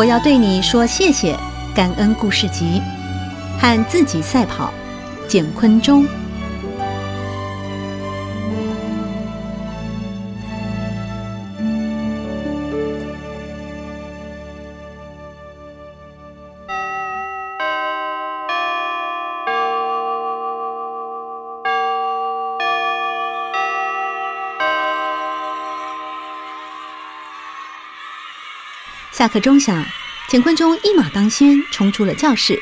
[0.00, 1.38] 我要对你说谢谢，
[1.74, 2.80] 感恩故事集，
[3.60, 4.72] 和自己赛跑，
[5.28, 6.06] 简坤中。
[29.12, 29.84] 下课钟响，
[30.28, 32.58] 简坤中一马当先冲出了教室，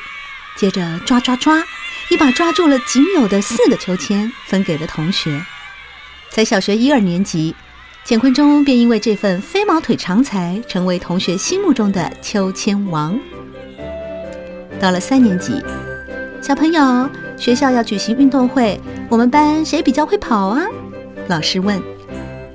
[0.57, 1.63] 接着抓抓抓，
[2.11, 5.45] 一把抓住了仅有的四个秋千，分给了同学。
[6.31, 7.55] 才小学一二年级，
[8.03, 13.19] 简坤中便因为这份飞毛腿长才，成为同学心目中的秋千王。
[14.81, 15.62] 到了三年级，
[16.43, 18.81] 小朋友，学校要举行运动会，
[19.11, 20.62] 我们班谁比较会跑啊？
[21.28, 21.81] 老师问。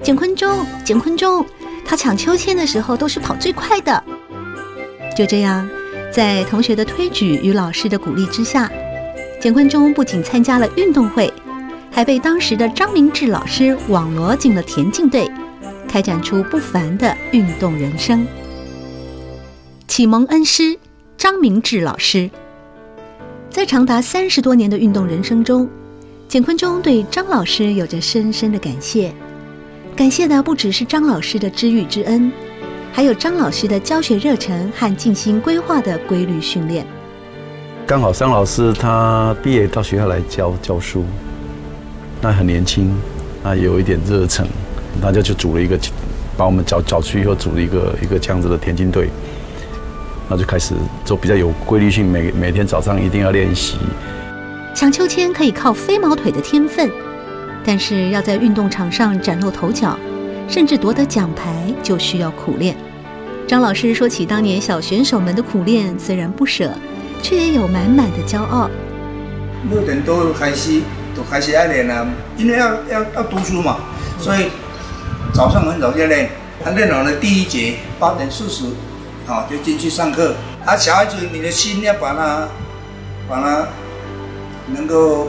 [0.02, 1.46] 简坤中，简坤中。
[1.86, 4.04] 他抢秋千的时候都是跑最快的。
[5.16, 5.68] 就这样，
[6.12, 8.72] 在同学的推举与老师的鼓励之下，
[9.40, 11.32] 简坤中不仅参加了运动会，
[11.92, 15.30] 还被当时的张明志老师网罗进了田径队，
[15.88, 18.26] 开展出不凡的运动人生。
[19.88, 20.78] 启蒙恩师
[21.18, 22.30] 张明志老师，
[23.52, 25.70] 在长达三十多年的运动人生中，
[26.28, 29.14] 简坤中对张老师有着深深的感谢。
[29.96, 32.32] 感谢的不只是张老师的知遇之恩，
[32.92, 36.84] 还有张老师的教学热忱和精心规划的规律训练。
[37.86, 41.06] 刚好张老师他毕业到学校来教教书，
[42.22, 42.92] 那很年轻，
[43.44, 44.48] 那有一点热忱，
[45.00, 45.78] 大家就组了一个，
[46.36, 49.10] 把我们找找去以后组了一个一个这样子的田径队，
[50.28, 50.74] 那就开始
[51.06, 53.78] 做比较有规律性，每每天早上一定要练习。
[54.74, 56.90] 抢秋千可以靠飞毛腿的天分。
[57.66, 59.98] 但是要在运动场上崭露头角，
[60.50, 62.76] 甚至夺得奖牌，就需要苦练。
[63.48, 66.72] 张老师说起当年小选手们的苦练，虽然不舍，
[67.22, 68.70] 却也有满满的骄傲。
[69.70, 70.82] 六点多开始，
[71.16, 72.06] 都开始爱练了，
[72.38, 73.78] 因为要要要读书嘛，
[74.20, 74.48] 所以
[75.34, 76.30] 早上很早就练。
[76.64, 78.66] 他练完了第一节，八点四十，
[79.28, 80.36] 啊，就进去上课。
[80.66, 82.48] 啊，小孩子，你的心要把它，
[83.30, 83.68] 把它
[84.74, 85.28] 能够。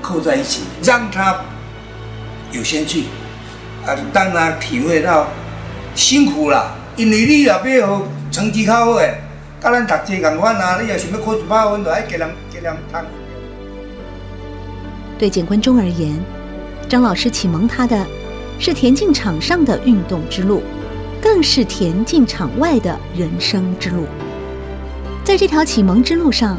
[0.00, 1.40] 扣在一起，让他
[2.52, 3.04] 有兴趣，
[3.86, 5.28] 啊，让他体会到
[5.94, 6.74] 辛苦了。
[6.96, 9.20] 因为你若要好成绩较好诶，
[9.60, 13.04] 甲咱读书共款啊，你若想要考一百分，就爱给人给人谈。
[15.18, 16.18] 对简坤中而言，
[16.88, 18.06] 张老师启蒙他的
[18.58, 20.62] 是田径场上的运动之路，
[21.20, 24.06] 更是田径场外的人生之路。
[25.22, 26.58] 在这条启蒙之路上，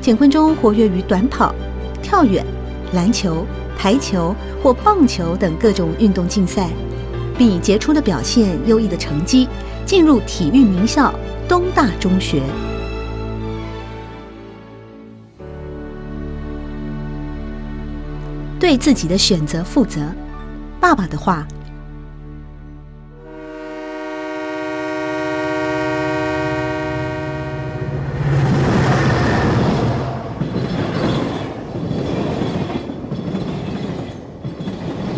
[0.00, 1.54] 简坤中活跃于短跑、
[2.02, 2.44] 跳远。
[2.92, 3.44] 篮球、
[3.76, 6.70] 排球或棒球等各种运动竞赛，
[7.36, 9.48] 并以杰出的表现、优异的成绩
[9.84, 11.12] 进入体育名校
[11.48, 12.42] 东大中学。
[18.58, 20.00] 对自己的选择负责，
[20.80, 21.46] 爸爸的话。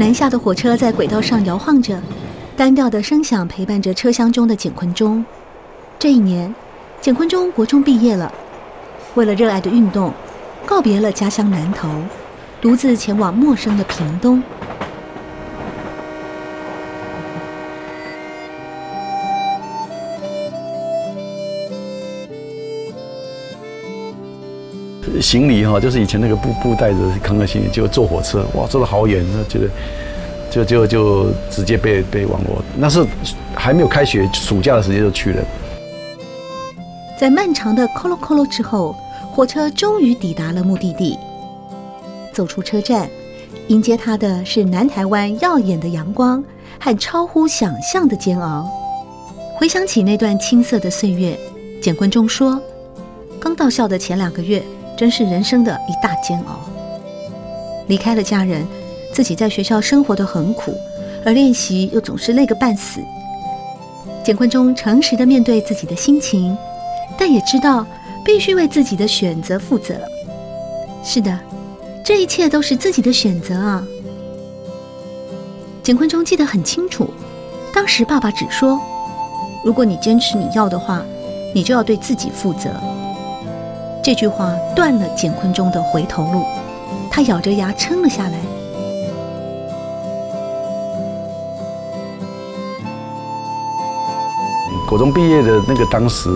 [0.00, 2.00] 南下的火车在轨道上摇晃着，
[2.56, 5.22] 单调的声响陪伴着车厢中的简坤中。
[5.98, 6.54] 这一年，
[7.02, 8.32] 简坤中国中毕业了，
[9.14, 10.10] 为了热爱的运动，
[10.64, 11.86] 告别了家乡南投，
[12.62, 14.42] 独自前往陌生的屏东。
[25.18, 29.68] 行李哈，就是以前那个布布袋子扛个行李，就坐火车，哇，坐的好远，那觉得
[30.50, 32.62] 就就就直接被被网罗。
[32.76, 33.04] 那是
[33.54, 35.42] 还没有开学，暑假的时间就去了。
[37.18, 38.94] 在漫长的咯咯咯咯之后，
[39.32, 41.18] 火车终于抵达了目的地。
[42.32, 43.08] 走出车站，
[43.68, 46.42] 迎接他的是南台湾耀眼的阳光
[46.78, 48.70] 和超乎想象的煎熬。
[49.56, 51.36] 回想起那段青涩的岁月，
[51.82, 52.58] 简坤中说
[53.38, 54.62] ：“刚到校的前两个月，
[55.00, 56.60] 真是人生的一大煎熬。
[57.86, 58.66] 离开了家人，
[59.14, 60.74] 自己在学校生活得很苦，
[61.24, 63.00] 而练习又总是累个半死。”
[64.22, 66.54] 简坤忠诚实的面对自己的心情，
[67.18, 67.86] 但也知道
[68.22, 69.94] 必须为自己的选择负责。
[71.02, 71.40] 是的，
[72.04, 73.82] 这一切都是自己的选择啊！
[75.82, 77.08] 简坤忠记得很清楚，
[77.72, 78.78] 当时爸爸只说
[79.64, 81.02] ：“如果你坚持你要的话，
[81.54, 82.68] 你就要对自己负责。”
[84.02, 86.42] 这句话断了简坤中的回头路，
[87.10, 88.38] 他咬着牙撑了下来。
[94.88, 96.28] 国中毕业的那个当时。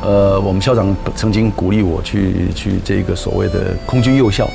[0.00, 4.48] 呃，我们校长曾经鼓励我去去这个所谓的空军幼校。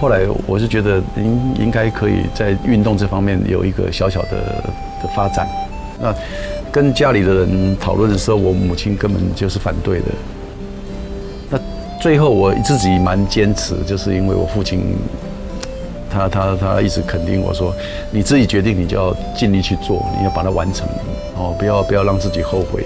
[0.00, 4.30] 后来我是觉得应应该可以在运动这方面有一个小小的
[5.02, 5.46] 的发展。
[6.00, 6.14] 那
[6.70, 10.06] 跟家里的人讨论的时候，我母亲根本就是反对的。
[12.02, 14.96] 最后我自己蛮坚持，就是因为我父亲
[16.10, 17.72] 他他他一直肯定我说，
[18.10, 20.84] 你自己决定，你就要尽力去做，你要把它完成，
[21.36, 22.84] 哦，不要不要让自己后悔。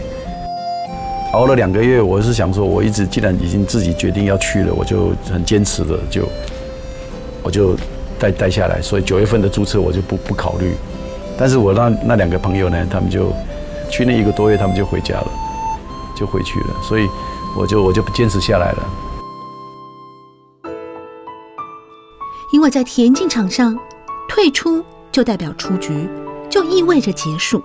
[1.33, 6.29] 熬了两个月，我是想说，我一直既然已经自己决定要去了，我就很坚持的就，
[7.43, 7.75] 我就
[8.19, 8.83] 待待下来。
[8.83, 10.75] 所以九月份的注册我就不不考虑。
[11.39, 13.33] 但是我那那两个朋友呢，他们就
[13.89, 15.29] 去那一个多月，他们就回家了，
[16.15, 16.67] 就回去了。
[16.87, 17.07] 所以
[17.57, 18.83] 我就我就不坚持下来了。
[22.53, 23.79] 因为在田径场上
[24.29, 26.09] 退出就代表出局，
[26.49, 27.63] 就意味着结束。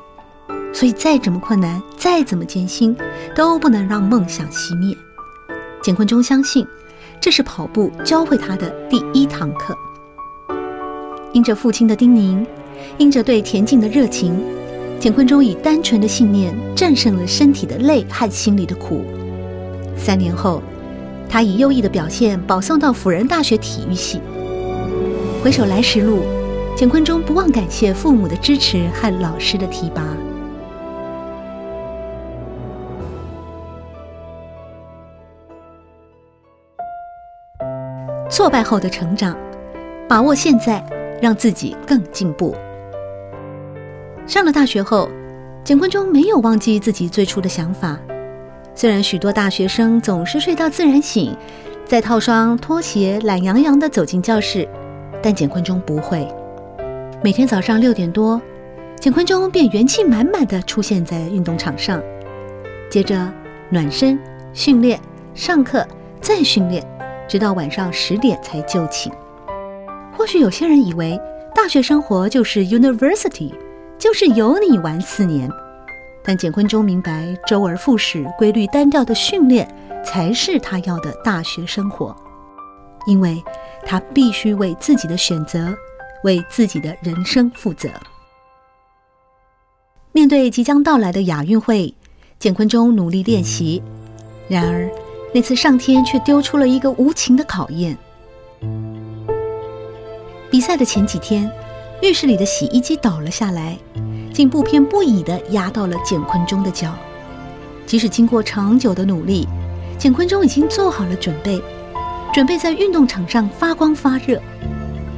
[0.74, 2.96] 所以再怎么困难，再怎么艰辛，
[3.36, 4.96] 都不能让梦想熄灭。
[5.82, 6.66] 简坤中相信，
[7.20, 9.78] 这是跑步教会他的第一堂课。
[11.34, 12.46] 因着父亲的叮咛，
[12.98, 14.42] 因着对田径的热情，
[15.00, 19.06] 简坤中以单纯的信念战胜了身体的累和心里的苦。
[19.96, 20.62] 三年后，
[21.30, 24.22] 他以优异的表现保送到辅仁大学体育系。
[25.44, 26.24] 回首来时路，
[26.76, 30.04] 简坤忠不忘感谢父母的支持和老师的提拔。
[38.30, 39.36] 挫败后的成长，
[40.08, 40.84] 把握现在，
[41.22, 42.56] 让自己更进步。
[44.26, 45.10] 上了大学后，
[45.64, 48.00] 简坤忠没有忘记自己最初的想法。
[48.74, 51.36] 虽然许多大学生总是睡到自然醒，
[51.86, 54.68] 再套双拖鞋，懒洋洋地走进教室，
[55.22, 56.28] 但简坤忠不会。
[57.24, 58.42] 每天早上六点多，
[59.00, 62.02] 简坤忠便元气满满地出现在运动场上，
[62.90, 63.32] 接着
[63.70, 64.18] 暖身、
[64.54, 65.00] 训练、
[65.36, 65.86] 上课，
[66.20, 66.86] 再训练。
[67.28, 69.10] 直到晚上十点才就寝。
[70.12, 71.18] 或许有些人以为
[71.56, 73.54] 大学生活就是 University，
[73.98, 75.50] 就是有你玩四年。
[76.24, 79.68] 但简坤中明白，周而复始、规律单调的训练
[80.04, 82.16] 才是他要的大学生活，
[83.06, 83.44] 因为
[83.86, 85.76] 他必须为自己的选择、
[86.24, 87.90] 为自己的人生负责。
[90.12, 91.94] 面对即将到来的亚运会，
[92.38, 93.82] 简坤中努力练习，
[94.48, 94.90] 然而。
[95.34, 97.98] 那次上天却丢出了一个无情的考验。
[100.50, 101.50] 比赛的前几天，
[102.02, 103.78] 浴室里的洗衣机倒了下来，
[104.42, 106.96] 竟不偏不倚地压到了简坤忠的脚。
[107.86, 109.48] 即使经过长久的努力，
[110.00, 111.62] 简坤忠已经做好了准备，
[112.34, 114.42] 准备在运动场上发光发热。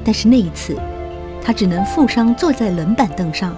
[0.04, 0.76] 但是那一次，
[1.42, 3.56] 他只能负伤坐在冷板凳上。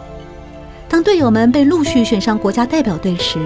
[0.88, 3.40] 当队友们被陆续选上国家代表队时，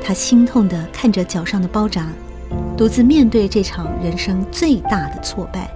[0.00, 2.06] 他心痛地看着脚上的包扎。
[2.76, 5.68] 独自面对这场人生最大的挫败。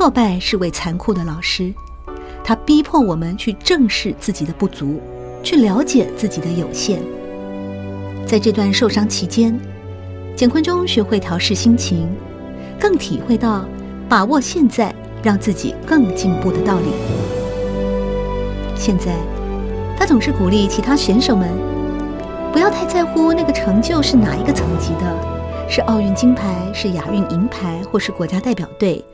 [0.00, 1.70] 挫败是位残酷的老师，
[2.42, 4.98] 他逼迫我们去正视自己的不足，
[5.42, 7.02] 去了解自己的有限。
[8.26, 9.54] 在这段受伤期间，
[10.34, 12.08] 简坤中学会调试心情，
[12.78, 13.62] 更体会到
[14.08, 14.90] 把握现在，
[15.22, 16.86] 让自己更进步的道理。
[18.74, 19.14] 现在，
[19.98, 21.46] 他总是鼓励其他选手们。
[22.54, 29.04] 不要太在乎那个成就是哪一个层级的，是奥运金牌，是亚运银牌，或是国家代表队。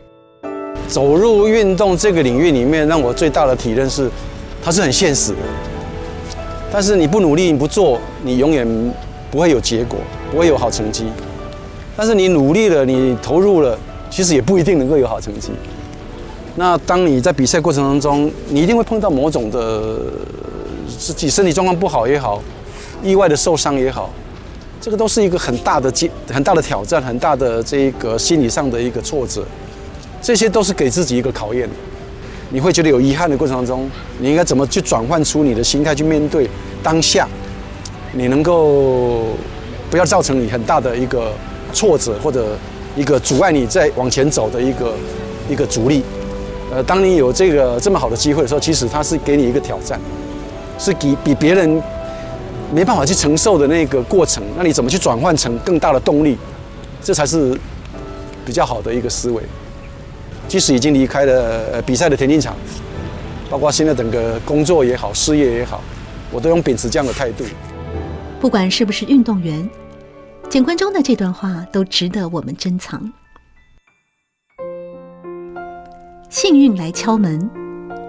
[0.89, 4.11] 走入运动这个领域里面，让我最大的体认是，
[4.63, 5.39] 它是很现实的。
[6.73, 8.67] 但是你不努力，你不做，你永远
[9.31, 9.99] 不会有结果，
[10.31, 11.05] 不会有好成绩。
[11.97, 13.79] 但是你努力了，你投入了，
[14.11, 15.51] 其实也不一定能够有好成绩。
[16.57, 19.99] 那当你在比赛过程当中，你一定会碰到某种的
[20.99, 22.43] 自己身体状况不好也好。
[23.03, 24.11] 意外的受伤也好，
[24.81, 25.93] 这个都是一个很大的、
[26.31, 29.45] 很大的挑战，很大的这一个心理上的一个挫折，
[30.27, 31.71] 这些都是给自己一个考验。
[32.51, 36.51] 你会觉得有遗憾的过程当中，你应该怎么去转换出你的心态去面对
[36.83, 37.29] 当下？
[38.13, 39.27] 你能够
[39.89, 41.33] 不要造成你很大的一个
[41.73, 42.59] 挫折，或者
[42.97, 44.95] 一个阻碍你再往前走的一个
[45.49, 46.03] 一个阻力。
[46.73, 50.01] 呃，当你有这个这么好的机会的时候，其实它是给你一个挑战，
[50.77, 51.81] 是比比别人
[52.75, 54.43] 没办法去承受的那个过程。
[54.57, 56.37] 那你怎么去转换成更大的动力？
[57.01, 57.57] 这才是
[58.45, 59.41] 比较好的一个思维。
[60.49, 62.57] 即使已经离开了比赛的田径场，
[63.51, 65.83] 包括现在整个工作也好，事业也好，
[66.31, 67.45] 我都用秉持这样的态度。
[68.41, 69.69] 不管是不是运动员，
[70.49, 73.13] 简坤忠的这段话都值得我们珍藏。
[76.31, 77.51] 幸运来敲门，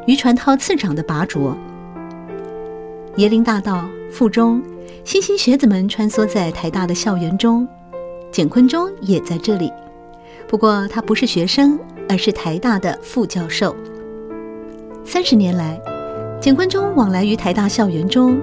[0.06, 1.58] 余传涛次长的拔擢。
[3.18, 4.62] 椰林大道、附中，
[5.04, 7.68] 莘莘学子们穿梭在台大的校园中，
[8.32, 9.72] 简坤忠也在这里。
[10.48, 11.80] 不过他不是学生。
[12.10, 13.76] 而是台大的副教授。
[15.06, 15.80] 三十年来，
[16.40, 18.40] 简坤忠往来于台大校园中，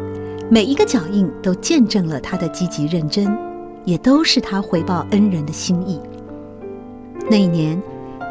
[0.51, 3.37] 每一个脚印都见证了他的积极认真，
[3.85, 6.01] 也都是他回报恩人的心意。
[7.31, 7.81] 那一年，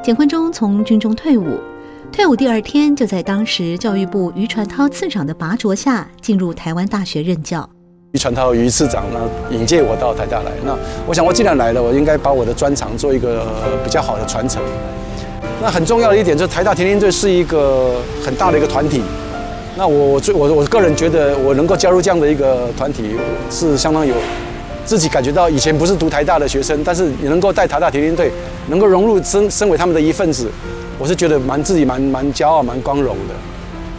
[0.04, 1.60] 简坤忠从军中退伍，
[2.12, 7.68] 退伍第二天就在当时教育部余传涛次长的拔擢下，进入台湾大学任教。
[8.14, 10.52] 余传涛余次长呢，引荐我到台大来。
[10.64, 13.46] 那我想，我既然来了，我应该把我的专长做一个
[13.84, 14.62] 比较好的传承。
[15.64, 19.02] 那很重要的一点就是台大田径队是一个很大的一个团体。
[19.78, 23.16] 那我我最我我个人觉得我能够加入这样的一个团体
[23.50, 24.14] 是相当有
[24.84, 28.30] 自己感觉到以前不是读台大的学生，但是也能够带台大田径队
[28.68, 30.52] 能够融入身身为他们的一份子，
[31.00, 33.34] 我是觉得蛮自己蛮蛮骄傲蛮光荣的。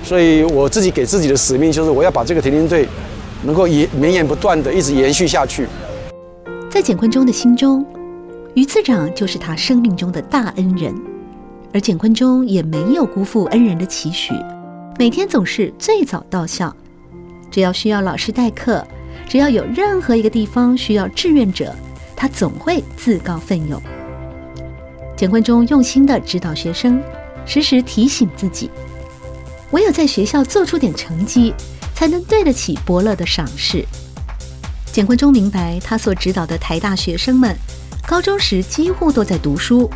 [0.05, 2.87] 所以我自己给自己的使命就是我要把这个田径队
[3.43, 5.67] 能够延绵延不断的一直延续下去。
[6.71, 7.83] 在简坤忠的心中，
[8.53, 10.95] 余次长就是他生命中的大恩人。
[11.75, 14.33] 而简坤中也没有辜负恩人的期许，
[14.97, 16.75] 每天总是最早到校。
[17.51, 18.87] 只要需要老师代课，
[19.29, 21.75] 只要有任何一个地方需要志愿者，
[22.15, 23.83] 他总会自告奋勇。
[25.17, 27.03] 简坤中用心地指导学生，
[27.45, 28.71] 时时提醒自己：
[29.73, 31.53] 唯有在学校做出点成绩，
[31.93, 33.85] 才能对得起伯乐的赏识。
[34.93, 37.53] 简坤中明白，他所指导的台大学生们，
[38.07, 39.91] 高中时几乎都在读书。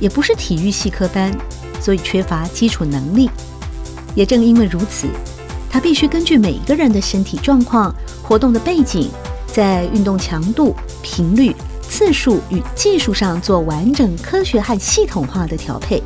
[0.00, 1.32] 也不是体育系科班，
[1.80, 3.30] 所以缺乏基础能力。
[4.14, 5.08] 也正因为如此，
[5.70, 9.10] 他必须根据每一个人的身体状况、活动的背景，
[9.46, 16.02] 在运动强度、频率、次数与技术上做完整、科学和系统化的调配。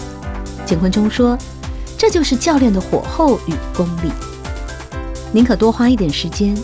[0.64, 1.36] 简坤忠说
[1.96, 4.10] ：“这就是教练的火候与功力。
[5.32, 6.56] 宁可多花一点时间，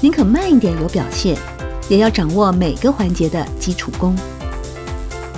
[0.00, 1.36] 宁可慢一点有表现，
[1.88, 4.14] 也要掌握每个环节的基础功。”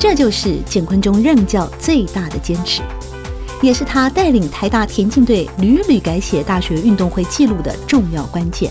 [0.03, 2.83] 这就是简坤中任教最大的坚持，
[3.61, 8.69] 也是他带领台大田径队屡屡改写大学运动会纪录的重要关键。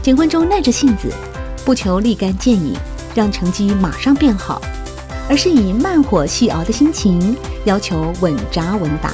[0.00, 1.12] 简坤中耐着性子，
[1.64, 2.76] 不求立竿见影，
[3.12, 4.62] 让成绩马上变好，
[5.28, 9.12] 而是以慢火细熬的心情，要求稳扎稳打，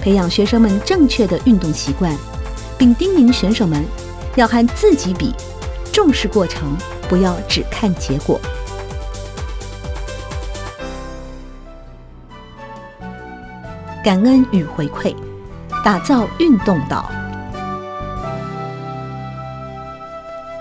[0.00, 2.12] 培养学生们正确的运动习惯，
[2.76, 3.84] 并叮咛选手们
[4.34, 5.32] 要和自己比，
[5.92, 6.76] 重视过程，
[7.08, 8.40] 不要只看结果。
[14.04, 15.16] 感恩与回馈，
[15.82, 17.10] 打造运动岛。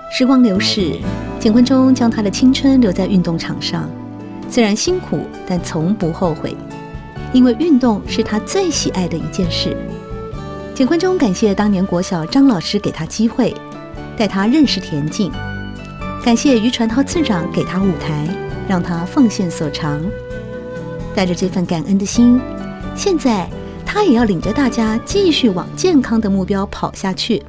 [0.10, 0.98] 时光流逝，
[1.42, 3.90] 简坤忠将他的青春留在运动场上，
[4.50, 6.56] 虽然辛苦，但从不后悔，
[7.34, 9.76] 因为运动是他最喜爱的一件事。
[10.74, 13.54] 简坤忠感谢当年国小张老师给他机会，
[14.16, 15.30] 带他认识田径；
[16.24, 18.26] 感谢于传涛次长给他舞台，
[18.70, 20.02] 让他奉献所长。
[21.14, 22.40] 带着这份感恩的心。
[22.96, 23.50] 现在，
[23.86, 27.44] 他也要领着大家继续往健康的目标跑下去。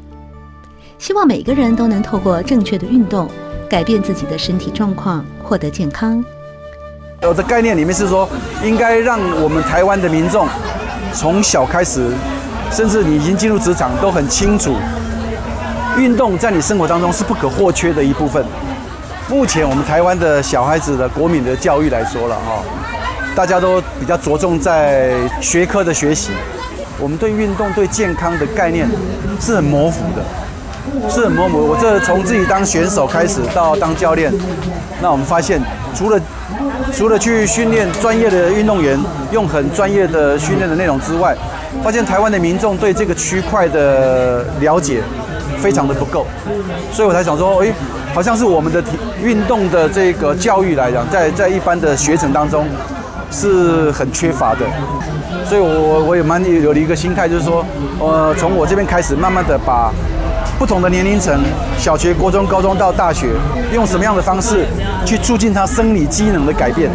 [0.98, 3.28] 希望每个人都能透过正确的运动，
[3.68, 6.24] 改变自己的身体状况，获得健康。
[7.22, 8.28] 我的概念里面是说，
[8.64, 10.48] 应该让我们台湾的民众
[11.12, 12.10] 从小开始，
[12.70, 14.74] 甚至你已经进入职场，都很清楚，
[15.98, 18.44] 运动在你生活当中是不可或缺的一部分。
[19.28, 22.62] 目前我们台湾的小孩子的国民的教育来说了哈。
[23.34, 25.10] 大家都比较着重在
[25.40, 26.30] 学科的学习，
[27.00, 28.88] 我们对运动、对健康的概念
[29.40, 31.58] 是很模糊的，是很模糊。
[31.58, 34.32] 我这从自己当选手开始到当教练，
[35.02, 35.60] 那我们发现，
[35.94, 36.20] 除了
[36.92, 38.98] 除了去训练专业的运动员，
[39.32, 41.36] 用很专业的训练的内容之外，
[41.82, 45.00] 发现台湾的民众对这个区块的了解
[45.58, 46.24] 非常的不够，
[46.92, 47.72] 所以我才想说，诶，
[48.14, 52.64] 好像是我们的体运动的这个教育来讲，在在一般的学程当中
[53.30, 54.60] 是很缺乏的，
[55.44, 57.64] 所以我我也蛮有了一个心态，就是说，
[57.98, 59.92] 呃，从我这边开始，慢慢的把
[60.58, 61.40] 不同的年龄层，
[61.78, 63.28] 小学、国中、高中到大学，
[63.72, 64.66] 用什么样的方式
[65.04, 66.90] 去促进他生理机能的改变。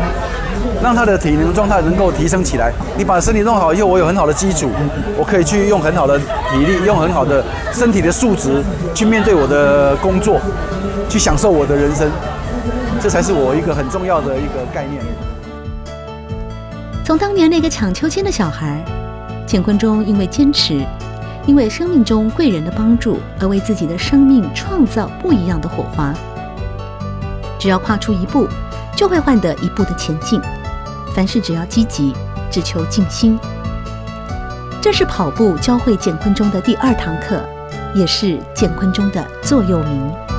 [0.82, 2.72] 让他的体能状态能够提升起来。
[2.98, 4.70] 你把身体弄好以后，我有很好的基础，
[5.18, 7.44] 我可以去用很好的体力，用很好的
[7.74, 10.40] 身体的素质去面对我的工作，
[11.10, 12.10] 去享受我的人生。
[13.02, 15.04] 这才是我一个很重要的一个概念。
[17.10, 18.86] 从当年那个抢秋千的小孩，
[19.48, 20.86] 乾坤中因为坚持，
[21.48, 26.14] 因为生命中贵人的帮助，而为自己的生命创造不一样的火花。
[27.58, 28.48] 只要跨出一步，
[28.96, 30.40] 就会换得一步的前进。
[31.16, 32.14] 凡事只要积极，
[32.52, 33.40] 只求静心。
[34.80, 37.44] 这是跑步教会乾坤中的第二堂课，
[37.96, 40.39] 也是乾坤中的座右铭。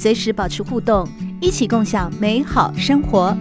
[0.00, 1.06] 随时保持互动，
[1.42, 3.36] 一起共享美好生活。